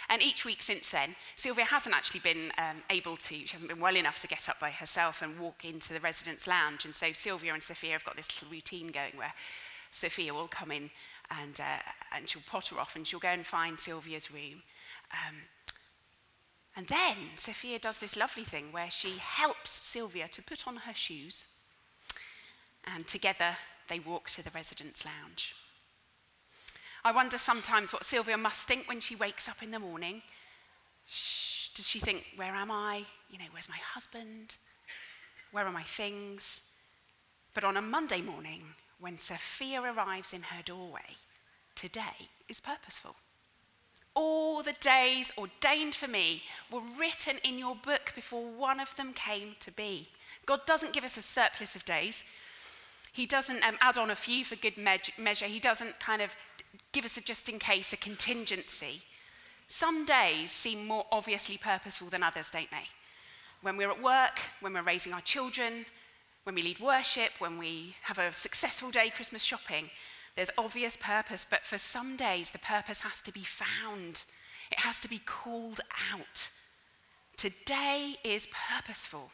And 0.09 0.23
each 0.23 0.45
week 0.45 0.63
since 0.63 0.91
then, 0.91 1.15
Sylvia 1.37 1.65
hasn't 1.65 1.95
actually 1.95 2.21
been 2.21 2.53
um, 2.59 2.83
able 2.91 3.17
to, 3.17 3.35
she 3.35 3.49
hasn't 3.53 3.71
been 3.71 3.81
well 3.81 3.97
enough 3.97 4.19
to 4.21 4.29
get 4.29 4.49
up 4.49 4.61
by 4.61 4.71
herself 4.71 5.23
and 5.23 5.39
walk 5.39 5.65
into 5.65 5.93
the 5.93 6.01
residence 6.01 6.47
lounge. 6.47 6.85
And 6.85 6.95
so 6.95 7.13
Sylvia 7.13 7.55
and 7.55 7.63
Sophia 7.63 7.93
have 7.93 8.05
got 8.05 8.17
this 8.17 8.43
little 8.43 8.55
routine 8.55 8.89
going 8.89 9.13
where 9.17 9.33
Sophia 9.91 10.35
will 10.35 10.49
come 10.49 10.71
in 10.71 10.91
and, 11.41 11.59
uh, 11.59 11.79
and 12.15 12.29
she'll 12.29 12.43
potter 12.47 12.79
off 12.79 12.97
and 12.97 13.07
she'll 13.07 13.21
go 13.21 13.29
and 13.29 13.47
find 13.47 13.79
Sylvia's 13.79 14.31
room. 14.31 14.63
Um, 15.13 15.37
and 16.77 16.87
then 16.87 17.17
Sophia 17.37 17.79
does 17.79 17.99
this 17.99 18.17
lovely 18.17 18.45
thing 18.45 18.73
where 18.73 18.91
she 18.91 19.19
helps 19.19 19.71
Sylvia 19.71 20.29
to 20.29 20.43
put 20.43 20.69
on 20.69 20.77
her 20.77 20.95
shoes 20.95 21.47
and 22.85 23.07
together 23.07 23.57
they 23.91 23.99
walk 23.99 24.31
to 24.31 24.43
the 24.43 24.51
residence 24.53 25.05
lounge. 25.05 25.55
I 27.05 27.13
wonder 27.13 27.37
sometimes 27.37 27.93
what 27.93 28.05
Sylvia 28.05 28.39
must 28.39 28.67
think 28.67 28.89
when 28.89 29.01
she 29.01 29.17
wakes 29.17 29.49
up 29.49 29.63
in 29.63 29.71
the 29.71 29.79
morning. 29.79 30.23
Shh, 31.07 31.69
Does 31.75 31.89
she 31.89 31.99
think, 31.99 32.25
Where 32.37 32.55
am 32.55 32.71
I? 32.71 33.05
You 33.31 33.39
know, 33.39 33.51
where's 33.51 33.69
my 33.69 33.77
husband? 33.77 34.57
Where 35.53 35.67
are 35.67 35.73
my 35.73 35.83
things? 35.83 36.63
But 37.53 37.65
on 37.65 37.77
a 37.77 37.83
Monday 37.83 38.21
morning, 38.21 38.63
when 39.01 39.19
Sophia 39.19 39.83
arrives 39.83 40.33
in 40.33 40.43
her 40.43 40.63
doorway, 40.63 41.17
today 41.75 42.29
is 42.49 42.61
purposeful. 42.61 43.17
All 44.15 44.63
the 44.63 44.75
days 44.75 45.33
ordained 45.39 45.95
for 45.95 46.07
me 46.09 46.43
were 46.71 46.83
written 46.99 47.39
in 47.39 47.59
your 47.59 47.77
book 47.77 48.13
before 48.15 48.45
one 48.45 48.79
of 48.79 48.95
them 48.97 49.13
came 49.15 49.57
to 49.61 49.73
be. 49.73 50.09
God 50.47 50.61
doesn't 50.67 50.93
give 50.93 51.05
us 51.05 51.17
a 51.17 51.23
surplus 51.23 51.75
of 51.75 51.85
days. 51.85 52.25
He 53.13 53.27
doesn't 53.27 53.63
um, 53.65 53.77
add 53.81 53.99
on 53.99 54.11
a 54.11 54.17
few 54.17 54.45
for 54.45 54.57
good 54.57 54.77
me- 54.77 54.99
measure. 55.19 55.47
He 55.47 55.59
doesn't 55.59 55.99
kind 56.01 56.23
of 56.23 56.35
give 56.93 57.05
us 57.05 57.17
a 57.17 57.21
just 57.21 57.49
in 57.49 57.59
case, 57.59 57.93
a 57.93 57.97
contingency. 57.97 59.03
Some 59.67 60.05
days 60.05 60.51
seem 60.51 60.87
more 60.87 61.07
obviously 61.13 61.57
purposeful 61.57 62.09
than 62.09 62.23
others, 62.23 62.51
don't 62.51 62.71
they? 62.71 62.89
When 63.63 63.77
we're 63.77 63.91
at 63.91 64.03
work, 64.03 64.41
when 64.61 64.73
we're 64.73 64.83
raising 64.83 65.13
our 65.13 65.21
children, 65.21 65.87
when 66.45 66.55
we 66.55 66.63
lead 66.63 66.81
worship, 66.81 67.33
when 67.39 67.59
we 67.59 67.97
have 68.03 68.19
a 68.19 68.33
successful 68.33 68.91
day 68.91 69.11
Christmas 69.11 69.43
shopping, 69.43 69.91
there's 70.37 70.51
obvious 70.57 70.97
purpose, 70.97 71.45
but 71.49 71.65
for 71.65 71.79
some 71.79 72.17
days 72.17 72.51
the 72.51 72.59
purpose 72.59 73.01
has 73.01 73.21
to 73.23 73.33
be 73.33 73.45
found. 73.45 74.25
It 74.71 74.79
has 74.81 75.01
to 75.01 75.09
be 75.09 75.19
called 75.19 75.81
out. 76.13 76.51
Today 77.37 78.17
is 78.25 78.49
purposeful, 78.71 79.31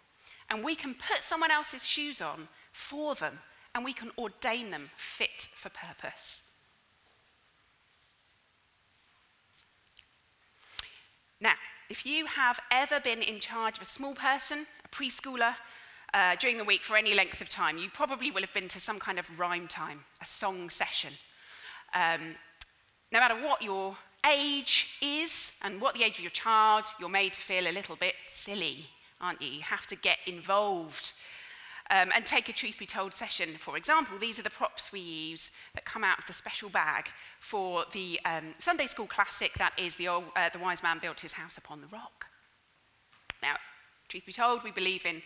and 0.51 0.65
we 0.65 0.75
can 0.75 0.95
put 0.95 1.23
someone 1.23 1.51
else's 1.51 1.87
shoes 1.87 2.21
on 2.21 2.49
for 2.73 3.15
them 3.15 3.41
and 3.77 3.85
we 3.85 3.93
can 3.93 4.11
ordain 4.17 4.71
them 4.71 4.89
fit 4.97 5.51
for 5.55 5.69
purpose. 5.69 6.43
Now, 11.43 11.53
if 11.91 12.07
you 12.07 12.25
have 12.25 12.59
ever 12.71 13.01
been 13.01 13.21
in 13.21 13.39
charge 13.39 13.77
of 13.77 13.83
a 13.83 13.87
small 13.87 14.15
person, 14.15 14.67
a 14.83 14.89
preschooler, 14.89 15.55
uh, 16.15 16.37
during 16.37 16.57
the 16.57 16.65
week 16.65 16.85
for 16.85 16.97
any 16.97 17.13
length 17.13 17.43
of 17.43 17.51
time, 17.51 17.77
you 17.77 17.91
probably 17.91 18.31
will 18.31 18.41
have 18.41 18.55
been 18.55 18.69
to 18.69 18.81
some 18.81 18.99
kind 18.99 19.19
of 19.19 19.39
rhyme 19.39 19.69
time, 19.69 20.05
a 20.23 20.25
song 20.25 20.71
session. 20.71 21.13
Um, 21.93 22.35
no 23.13 23.21
matter 23.21 23.35
what 23.35 23.61
your 23.61 23.99
age 24.27 24.89
is 25.03 25.53
and 25.61 25.83
what 25.83 25.95
the 25.95 26.03
age 26.03 26.15
of 26.15 26.25
your 26.25 26.31
child, 26.31 26.87
you're 26.99 27.11
made 27.11 27.35
to 27.35 27.43
feel 27.43 27.69
a 27.69 27.73
little 27.73 27.97
bit 27.97 28.15
silly, 28.27 28.87
aren't 29.21 29.43
you? 29.43 29.49
You 29.49 29.63
have 29.63 29.87
to 29.89 29.97
get 29.97 30.17
involved 30.27 31.13
um, 31.91 32.11
and 32.15 32.27
take 32.27 32.49
a 32.49 32.53
truth 32.53 32.79
be 32.79 32.87
told 32.87 33.15
session. 33.15 33.51
For 33.59 33.77
example, 33.77 34.19
these 34.19 34.39
are 34.39 34.43
the 34.43 34.51
props 34.51 34.93
we 34.93 35.01
use 35.01 35.51
that 35.75 35.85
come 35.85 36.05
out 36.05 36.19
of 36.19 36.27
the 36.27 36.33
special 36.33 36.69
bag 36.69 37.09
for 37.39 37.85
the 37.93 38.21
um, 38.25 38.55
Sunday 38.59 38.87
school 38.87 39.07
classic 39.07 39.55
that 39.59 39.73
is 39.79 39.97
the, 39.97 40.09
old, 40.09 40.25
uh, 40.35 40.49
the 40.49 40.59
Wise 40.59 40.83
Man 40.83 40.99
Built 41.01 41.21
His 41.21 41.33
House 41.33 41.57
Upon 41.59 41.81
the 41.81 41.87
Rock. 41.89 42.27
Now, 43.43 43.57
truth 44.09 44.27
be 44.27 44.33
told, 44.33 44.65
we 44.65 44.73
believe 44.73 45.07
in 45.07 45.23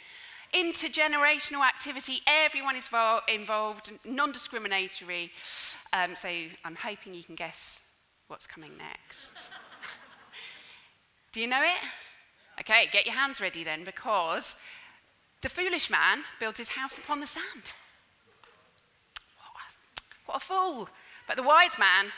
intergenerational 0.52 1.66
activity. 1.66 2.20
Everyone 2.26 2.76
is 2.76 2.88
vol- 2.88 3.22
involved, 3.28 3.92
non 4.04 4.32
discriminatory. 4.32 5.30
Um, 5.92 6.14
so 6.14 6.28
I'm 6.64 6.74
hoping 6.74 7.14
you 7.14 7.24
can 7.24 7.36
guess 7.36 7.82
what's 8.28 8.46
coming 8.46 8.72
next. 8.76 9.50
Do 11.32 11.40
you 11.40 11.46
know 11.46 11.62
it? 11.62 11.80
Okay, 12.60 12.88
get 12.92 13.06
your 13.06 13.14
hands 13.14 13.40
ready 13.40 13.64
then, 13.64 13.84
because 13.84 14.56
the 15.42 15.48
foolish 15.48 15.90
man 15.90 16.24
builds 16.38 16.58
his 16.58 16.70
house 16.70 16.98
upon 16.98 17.20
the 17.20 17.26
sand. 17.26 17.72
What 20.26 20.36
a, 20.36 20.40
fool. 20.40 20.88
But 21.26 21.36
the 21.36 21.42
wise 21.42 21.76
man 21.78 22.12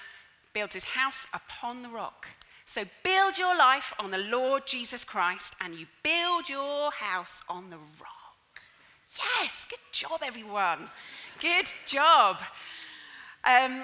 builds 0.52 0.74
his 0.74 0.84
house 0.84 1.26
upon 1.32 1.82
the 1.82 1.88
rock. 1.88 2.26
So 2.66 2.84
build 3.02 3.38
your 3.38 3.56
life 3.56 3.94
on 3.98 4.10
the 4.10 4.18
Lord 4.18 4.66
Jesus 4.66 5.04
Christ 5.04 5.54
and 5.60 5.74
you 5.74 5.86
build 6.02 6.48
your 6.48 6.90
house 6.90 7.42
on 7.48 7.70
the 7.70 7.78
rock. 7.78 8.60
Yes, 9.40 9.66
good 9.68 9.78
job, 9.92 10.20
everyone. 10.22 10.88
Good 11.40 11.72
job. 11.86 12.42
Um, 13.44 13.82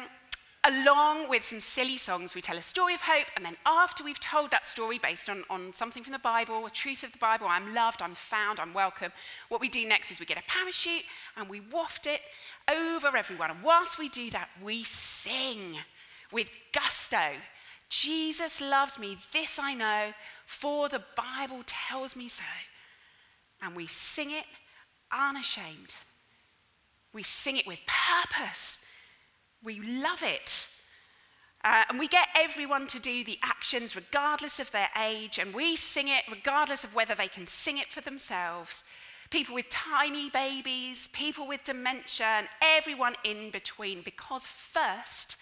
along 0.68 1.28
with 1.28 1.42
some 1.42 1.60
silly 1.60 1.96
songs, 1.96 2.34
we 2.34 2.40
tell 2.40 2.58
a 2.58 2.62
story 2.62 2.94
of 2.94 3.00
hope, 3.00 3.26
and 3.36 3.44
then 3.44 3.56
after 3.64 4.04
we've 4.04 4.20
told 4.20 4.50
that 4.50 4.64
story 4.64 4.98
based 4.98 5.30
on, 5.30 5.42
on 5.48 5.72
something 5.72 6.02
from 6.02 6.12
the 6.12 6.18
Bible, 6.18 6.66
a 6.66 6.70
truth 6.70 7.02
of 7.02 7.12
the 7.12 7.18
Bible, 7.18 7.46
I'm 7.48 7.74
loved, 7.74 8.02
I'm 8.02 8.14
found, 8.14 8.60
I'm 8.60 8.74
welcome, 8.74 9.10
what 9.48 9.60
we 9.60 9.68
do 9.68 9.86
next 9.86 10.10
is 10.10 10.20
we 10.20 10.26
get 10.26 10.36
a 10.36 10.42
parachute 10.46 11.04
and 11.36 11.48
we 11.48 11.60
waft 11.60 12.06
it 12.06 12.20
over 12.70 13.16
everyone. 13.16 13.50
And 13.50 13.62
whilst 13.62 13.98
we 13.98 14.08
do 14.10 14.30
that, 14.30 14.50
we 14.62 14.84
sing 14.84 15.78
with 16.32 16.50
gusto. 16.72 17.32
Jesus 17.88 18.60
loves 18.60 18.98
me, 18.98 19.16
this 19.32 19.58
I 19.58 19.72
know, 19.72 20.12
for 20.44 20.90
the 20.90 21.02
Bible 21.16 21.62
tells 21.66 22.14
me 22.14 22.28
so. 22.28 22.44
And 23.62 23.74
we 23.74 23.86
sing 23.86 24.30
it 24.30 24.44
unashamed. 25.10 25.94
We 27.14 27.22
sing 27.22 27.56
it 27.56 27.66
with 27.66 27.80
purpose 27.86 28.78
we 29.62 29.80
love 29.80 30.22
it. 30.22 30.68
Uh, 31.64 31.84
and 31.88 31.98
we 31.98 32.06
get 32.06 32.28
everyone 32.36 32.86
to 32.86 33.00
do 33.00 33.24
the 33.24 33.38
actions 33.42 33.96
regardless 33.96 34.60
of 34.60 34.70
their 34.70 34.88
age, 35.02 35.38
and 35.38 35.52
we 35.52 35.74
sing 35.74 36.08
it 36.08 36.22
regardless 36.30 36.84
of 36.84 36.94
whether 36.94 37.14
they 37.14 37.28
can 37.28 37.46
sing 37.46 37.78
it 37.78 37.92
for 37.92 38.00
themselves. 38.00 38.84
People 39.30 39.54
with 39.54 39.68
tiny 39.68 40.30
babies, 40.30 41.08
people 41.12 41.46
with 41.46 41.64
dementia, 41.64 42.26
and 42.26 42.48
everyone 42.62 43.14
in 43.24 43.50
between, 43.50 44.02
because 44.02 44.46
first, 44.46 45.36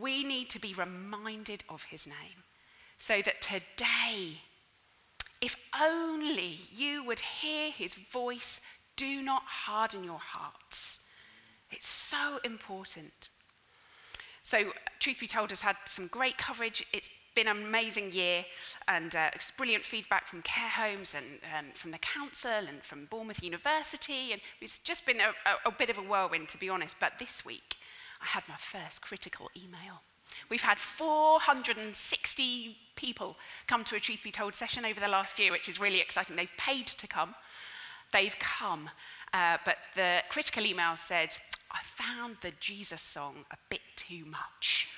we 0.00 0.24
need 0.24 0.48
to 0.50 0.58
be 0.58 0.72
reminded 0.72 1.62
of 1.68 1.84
his 1.84 2.06
name. 2.06 2.44
So 2.98 3.20
that 3.22 3.42
today, 3.42 4.38
if 5.40 5.54
only 5.80 6.60
you 6.74 7.04
would 7.04 7.20
hear 7.20 7.70
his 7.70 7.94
voice, 7.94 8.60
do 8.96 9.20
not 9.22 9.42
harden 9.42 10.02
your 10.02 10.20
hearts. 10.20 11.00
It's 11.70 11.88
so 11.88 12.38
important. 12.44 13.28
So, 14.42 14.72
truth 14.98 15.20
be 15.20 15.26
told, 15.26 15.50
has 15.50 15.60
had 15.60 15.76
some 15.84 16.08
great 16.08 16.36
coverage. 16.36 16.84
It's 16.92 17.08
been 17.34 17.48
an 17.48 17.62
amazing 17.62 18.12
year, 18.12 18.44
and 18.88 19.14
uh, 19.16 19.30
brilliant 19.56 19.84
feedback 19.84 20.26
from 20.26 20.42
care 20.42 20.68
homes 20.68 21.14
and 21.14 21.26
um, 21.56 21.72
from 21.72 21.90
the 21.90 21.98
council 21.98 22.50
and 22.50 22.82
from 22.82 23.06
Bournemouth 23.06 23.42
University. 23.42 24.32
And 24.32 24.40
it's 24.60 24.78
just 24.78 25.06
been 25.06 25.20
a, 25.20 25.30
a, 25.48 25.68
a 25.68 25.72
bit 25.72 25.90
of 25.90 25.98
a 25.98 26.02
whirlwind, 26.02 26.48
to 26.50 26.58
be 26.58 26.68
honest. 26.68 26.96
But 27.00 27.12
this 27.18 27.44
week, 27.44 27.76
I 28.20 28.26
had 28.26 28.42
my 28.48 28.56
first 28.58 29.00
critical 29.00 29.50
email. 29.56 30.02
We've 30.48 30.62
had 30.62 30.78
460 30.78 32.76
people 32.96 33.36
come 33.66 33.84
to 33.84 33.96
a 33.96 34.00
Truth 34.00 34.22
Be 34.22 34.30
Told 34.30 34.54
session 34.54 34.84
over 34.84 35.00
the 35.00 35.08
last 35.08 35.38
year, 35.38 35.52
which 35.52 35.68
is 35.68 35.80
really 35.80 36.00
exciting. 36.00 36.36
They've 36.36 36.50
paid 36.56 36.86
to 36.86 37.06
come. 37.06 37.34
They've 38.12 38.36
come. 38.38 38.90
Uh, 39.32 39.58
but 39.64 39.76
the 39.94 40.22
critical 40.28 40.64
email 40.66 40.96
said, 40.96 41.36
I 41.72 41.80
found 41.94 42.36
the 42.42 42.52
Jesus 42.60 43.00
song 43.00 43.44
a 43.50 43.56
bit 43.68 43.80
too 43.96 44.24
much. 44.26 44.88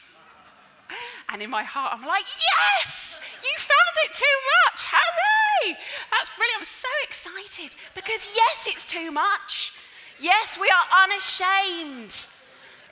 And 1.29 1.41
in 1.41 1.51
my 1.51 1.63
heart, 1.63 1.93
I'm 1.95 2.07
like, 2.07 2.25
yes, 2.25 3.21
you 3.43 3.51
found 3.57 3.95
it 4.05 4.13
too 4.13 4.37
much. 4.67 4.85
Hooray! 4.87 5.77
That's 6.11 6.31
brilliant. 6.37 6.59
I'm 6.59 6.65
so 6.65 6.89
excited 7.03 7.75
because, 7.95 8.29
yes, 8.35 8.67
it's 8.67 8.85
too 8.85 9.11
much. 9.11 9.73
Yes, 10.21 10.59
we 10.61 10.69
are 10.69 11.05
unashamed. 11.05 12.27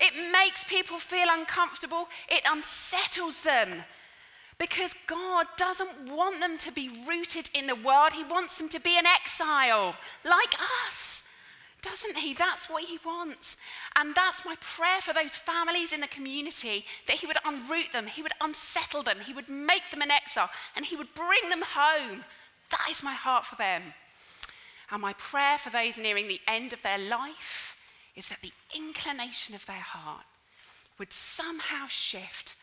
It 0.01 0.33
makes 0.33 0.65
people 0.65 0.99
feel 0.99 1.29
uncomfortable, 1.31 2.09
it 2.29 2.43
unsettles 2.49 3.43
them 3.43 3.85
because 4.59 4.95
God 5.07 5.47
doesn't 5.57 6.11
want 6.11 6.41
them 6.41 6.59
to 6.59 6.73
be 6.73 6.89
rooted 7.09 7.51
in 7.55 7.67
the 7.67 7.75
world, 7.75 8.13
He 8.13 8.25
wants 8.25 8.59
them 8.59 8.69
to 8.71 8.81
be 8.81 8.99
in 8.99 9.07
exile 9.07 9.95
like 10.25 10.55
us 10.87 11.22
doesn't 11.83 12.17
he? 12.17 12.33
That's 12.33 12.71
what 12.71 12.85
he 12.85 12.99
wants. 13.05 13.57
And 13.97 14.15
that's 14.15 14.45
my 14.45 14.57
prayer 14.61 15.01
for 15.01 15.13
those 15.13 15.37
families 15.37 15.93
in 15.93 16.01
the 16.01 16.07
community 16.07 16.85
that 17.09 17.17
he 17.17 17.27
would 17.27 17.39
unroot 17.45 17.93
them, 17.93 18.07
he 18.07 18.23
would 18.23 18.33
unsettle 18.41 19.03
them, 19.03 19.19
he 19.27 19.35
would 19.35 19.49
make 19.49 19.91
them 19.91 20.01
an 20.01 20.11
exile, 20.11 20.51
and 20.77 20.87
he 20.87 20.97
would 20.97 21.13
bring 21.15 21.49
them 21.51 21.63
home. 21.63 22.25
That 22.71 22.89
is 22.91 23.03
my 23.03 23.15
heart 23.15 23.45
for 23.45 23.57
them. 23.57 23.83
And 24.91 25.03
my 25.03 25.13
prayer 25.15 25.59
for 25.59 25.71
those 25.71 25.99
nearing 25.99 26.29
the 26.29 26.41
end 26.47 26.73
of 26.73 26.83
their 26.83 26.99
life 26.99 27.77
is 28.15 28.29
that 28.29 28.43
the 28.43 28.53
inclination 28.75 29.55
of 29.55 29.67
their 29.67 29.77
heart 29.77 30.25
would 30.99 31.13
somehow 31.13 31.87
shift 31.89 32.55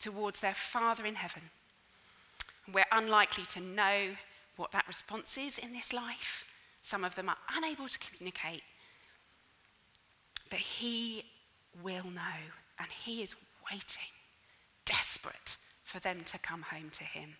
towards 0.00 0.40
their 0.40 0.54
Father 0.54 1.06
in 1.06 1.14
heaven. 1.14 1.42
we're 2.72 2.84
unlikely 2.90 3.44
to 3.44 3.60
know 3.60 4.16
what 4.56 4.72
that 4.72 4.88
response 4.88 5.38
is 5.38 5.56
in 5.56 5.72
this 5.72 5.92
life 5.92 6.44
some 6.86 7.02
of 7.02 7.16
them 7.16 7.28
are 7.28 7.36
unable 7.56 7.88
to 7.88 7.98
communicate. 7.98 8.62
But 10.50 10.60
He 10.60 11.24
will 11.82 12.04
know, 12.04 12.38
and 12.78 12.88
He 13.04 13.24
is 13.24 13.34
waiting, 13.68 14.12
desperate 14.84 15.56
for 15.82 15.98
them 15.98 16.22
to 16.26 16.38
come 16.38 16.62
home 16.62 16.90
to 16.92 17.02
Him. 17.02 17.30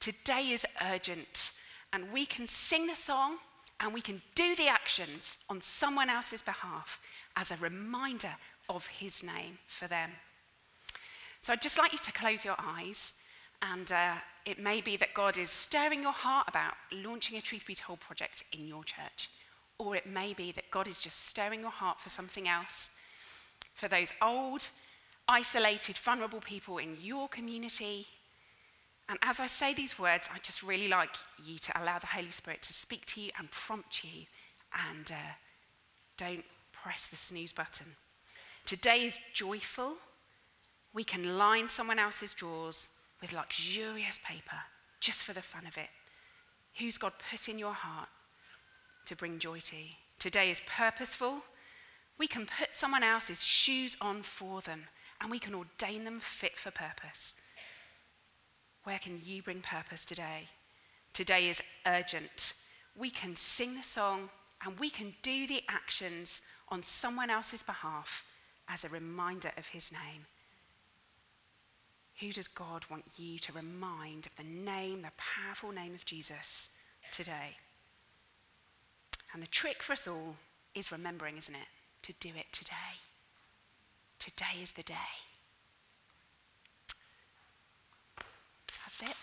Today 0.00 0.52
is 0.52 0.64
urgent, 0.90 1.52
and 1.92 2.10
we 2.14 2.24
can 2.24 2.46
sing 2.46 2.86
the 2.86 2.96
song 2.96 3.36
and 3.78 3.92
we 3.92 4.00
can 4.00 4.22
do 4.34 4.54
the 4.54 4.68
actions 4.68 5.36
on 5.50 5.60
someone 5.60 6.08
else's 6.08 6.40
behalf 6.40 6.98
as 7.36 7.50
a 7.50 7.56
reminder 7.56 8.34
of 8.70 8.86
His 8.86 9.22
name 9.22 9.58
for 9.66 9.86
them. 9.86 10.12
So 11.40 11.52
I'd 11.52 11.60
just 11.60 11.76
like 11.76 11.92
you 11.92 11.98
to 11.98 12.12
close 12.12 12.42
your 12.42 12.56
eyes 12.58 13.12
and 13.62 13.92
uh, 13.92 14.14
it 14.44 14.58
may 14.58 14.80
be 14.80 14.96
that 14.96 15.14
God 15.14 15.38
is 15.38 15.48
stirring 15.48 16.02
your 16.02 16.12
heart 16.12 16.48
about 16.48 16.74
launching 16.90 17.38
a 17.38 17.40
Truth 17.40 17.66
Be 17.66 17.76
Told 17.76 18.00
project 18.00 18.42
in 18.52 18.66
your 18.66 18.82
church. 18.82 19.30
Or 19.78 19.94
it 19.94 20.06
may 20.06 20.34
be 20.34 20.50
that 20.52 20.70
God 20.70 20.88
is 20.88 21.00
just 21.00 21.26
stirring 21.26 21.60
your 21.60 21.70
heart 21.70 22.00
for 22.00 22.08
something 22.08 22.48
else. 22.48 22.90
For 23.74 23.86
those 23.88 24.12
old, 24.20 24.68
isolated, 25.28 25.96
vulnerable 25.96 26.40
people 26.40 26.78
in 26.78 26.96
your 27.00 27.28
community. 27.28 28.06
And 29.08 29.18
as 29.22 29.38
I 29.38 29.46
say 29.46 29.74
these 29.74 29.98
words, 29.98 30.28
I 30.32 30.38
just 30.42 30.64
really 30.64 30.88
like 30.88 31.14
you 31.42 31.58
to 31.60 31.80
allow 31.80 32.00
the 32.00 32.06
Holy 32.06 32.30
Spirit 32.32 32.62
to 32.62 32.72
speak 32.72 33.06
to 33.06 33.20
you 33.20 33.30
and 33.38 33.50
prompt 33.50 34.02
you. 34.02 34.26
And 34.90 35.10
uh, 35.10 35.34
don't 36.16 36.44
press 36.72 37.06
the 37.06 37.16
snooze 37.16 37.52
button. 37.52 37.86
Today 38.66 39.06
is 39.06 39.18
joyful. 39.32 39.94
We 40.92 41.04
can 41.04 41.38
line 41.38 41.68
someone 41.68 41.98
else's 42.00 42.34
drawers 42.34 42.88
with 43.22 43.32
luxurious 43.32 44.18
paper 44.26 44.58
just 45.00 45.24
for 45.24 45.32
the 45.32 45.40
fun 45.40 45.66
of 45.66 45.78
it. 45.78 45.88
Who's 46.78 46.98
God 46.98 47.12
put 47.30 47.48
in 47.48 47.58
your 47.58 47.72
heart 47.72 48.08
to 49.06 49.16
bring 49.16 49.38
joy 49.38 49.60
to? 49.60 49.76
Today 50.18 50.50
is 50.50 50.60
purposeful. 50.66 51.42
We 52.18 52.26
can 52.26 52.46
put 52.46 52.74
someone 52.74 53.02
else's 53.02 53.42
shoes 53.42 53.96
on 54.00 54.22
for 54.22 54.60
them 54.60 54.82
and 55.20 55.30
we 55.30 55.38
can 55.38 55.54
ordain 55.54 56.04
them 56.04 56.20
fit 56.20 56.58
for 56.58 56.70
purpose. 56.70 57.34
Where 58.84 58.98
can 58.98 59.20
you 59.24 59.42
bring 59.42 59.60
purpose 59.60 60.04
today? 60.04 60.48
Today 61.12 61.48
is 61.48 61.62
urgent. 61.86 62.54
We 62.96 63.10
can 63.10 63.36
sing 63.36 63.76
the 63.76 63.82
song 63.82 64.30
and 64.64 64.78
we 64.78 64.90
can 64.90 65.14
do 65.22 65.46
the 65.46 65.62
actions 65.68 66.42
on 66.68 66.82
someone 66.82 67.30
else's 67.30 67.62
behalf 67.62 68.24
as 68.68 68.84
a 68.84 68.88
reminder 68.88 69.52
of 69.56 69.68
his 69.68 69.92
name. 69.92 70.26
Who 72.20 72.32
does 72.32 72.48
God 72.48 72.84
want 72.90 73.04
you 73.16 73.38
to 73.40 73.52
remind 73.52 74.26
of 74.26 74.36
the 74.36 74.44
name, 74.44 75.02
the 75.02 75.10
powerful 75.16 75.72
name 75.72 75.94
of 75.94 76.04
Jesus 76.04 76.68
today? 77.10 77.56
And 79.32 79.42
the 79.42 79.46
trick 79.46 79.82
for 79.82 79.94
us 79.94 80.06
all 80.06 80.36
is 80.74 80.92
remembering, 80.92 81.38
isn't 81.38 81.54
it? 81.54 81.68
To 82.02 82.12
do 82.20 82.30
it 82.36 82.46
today. 82.52 83.00
Today 84.18 84.62
is 84.62 84.72
the 84.72 84.82
day. 84.82 84.94
That's 88.84 89.02
it. 89.02 89.16